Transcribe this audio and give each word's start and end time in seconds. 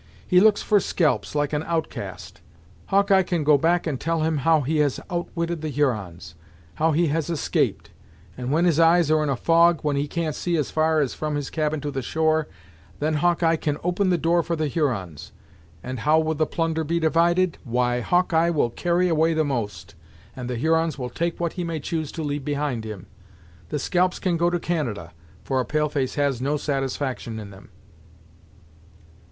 He 0.27 0.39
looks 0.39 0.63
for 0.63 0.79
scalps, 0.79 1.35
like 1.35 1.53
an 1.53 1.61
outcast. 1.61 2.41
Hawkeye 2.87 3.21
can 3.21 3.43
go 3.43 3.55
back 3.55 3.85
and 3.85 3.99
tell 3.99 4.21
him 4.23 4.37
how 4.37 4.61
he 4.61 4.77
has 4.77 4.99
outwitted 5.11 5.61
the 5.61 5.69
Hurons, 5.69 6.33
how 6.73 6.91
he 6.91 7.09
has 7.09 7.29
escaped, 7.29 7.91
and 8.35 8.51
when 8.51 8.65
his 8.65 8.79
eyes 8.79 9.11
are 9.11 9.21
in 9.21 9.29
a 9.29 9.35
fog, 9.35 9.81
when 9.83 9.95
he 9.95 10.07
can't 10.07 10.33
see 10.33 10.57
as 10.57 10.71
far 10.71 11.01
as 11.01 11.13
from 11.13 11.35
his 11.35 11.51
cabin 11.51 11.81
to 11.81 11.91
the 11.91 12.01
shore, 12.01 12.47
then 12.97 13.13
Hawkeye 13.17 13.57
can 13.57 13.77
open 13.83 14.09
the 14.09 14.17
door 14.17 14.41
for 14.41 14.55
the 14.55 14.67
Hurons. 14.67 15.33
And 15.83 15.99
how 15.99 16.19
will 16.19 16.33
the 16.33 16.47
plunder 16.47 16.83
be 16.83 16.99
divided? 16.99 17.59
Why, 17.63 17.99
Hawkeye, 17.99 18.49
will 18.49 18.71
carry 18.71 19.07
away 19.07 19.35
the 19.35 19.45
most, 19.45 19.93
and 20.35 20.49
the 20.49 20.55
Hurons 20.57 20.97
will 20.97 21.11
take 21.11 21.39
what 21.39 21.53
he 21.53 21.63
may 21.63 21.79
choose 21.79 22.11
to 22.13 22.23
leave 22.23 22.43
behind 22.43 22.85
him. 22.85 23.05
The 23.69 23.77
scalps 23.77 24.17
can 24.17 24.35
go 24.35 24.49
to 24.49 24.57
Canada, 24.57 25.11
for 25.43 25.59
a 25.59 25.63
pale 25.63 25.89
face 25.89 26.15
has 26.15 26.41
no 26.41 26.57
satisfaction 26.57 27.37
in 27.39 27.51
them." 27.51 27.69